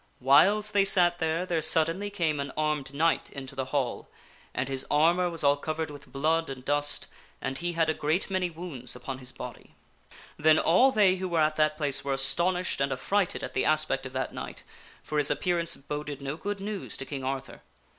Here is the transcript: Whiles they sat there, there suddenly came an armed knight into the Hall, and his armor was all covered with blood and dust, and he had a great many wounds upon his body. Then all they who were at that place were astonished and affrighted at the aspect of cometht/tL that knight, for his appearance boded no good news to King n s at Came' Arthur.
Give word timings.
Whiles 0.17 0.71
they 0.71 0.83
sat 0.83 1.19
there, 1.19 1.45
there 1.45 1.61
suddenly 1.61 2.09
came 2.09 2.39
an 2.39 2.51
armed 2.57 2.91
knight 2.91 3.29
into 3.29 3.53
the 3.53 3.65
Hall, 3.65 4.09
and 4.51 4.67
his 4.67 4.83
armor 4.89 5.29
was 5.29 5.43
all 5.43 5.55
covered 5.57 5.91
with 5.91 6.11
blood 6.11 6.49
and 6.49 6.65
dust, 6.65 7.05
and 7.39 7.59
he 7.59 7.73
had 7.73 7.87
a 7.87 7.93
great 7.93 8.27
many 8.27 8.49
wounds 8.49 8.95
upon 8.95 9.19
his 9.19 9.31
body. 9.31 9.75
Then 10.39 10.57
all 10.57 10.91
they 10.91 11.17
who 11.17 11.29
were 11.29 11.39
at 11.41 11.55
that 11.57 11.77
place 11.77 12.03
were 12.03 12.13
astonished 12.13 12.81
and 12.81 12.91
affrighted 12.91 13.43
at 13.43 13.53
the 13.53 13.63
aspect 13.65 14.07
of 14.07 14.13
cometht/tL 14.13 14.19
that 14.25 14.33
knight, 14.33 14.63
for 15.03 15.19
his 15.19 15.29
appearance 15.29 15.75
boded 15.77 16.19
no 16.19 16.35
good 16.35 16.59
news 16.59 16.97
to 16.97 17.05
King 17.05 17.21
n 17.23 17.25
s 17.25 17.25
at 17.27 17.29
Came' 17.29 17.35
Arthur. 17.57 17.61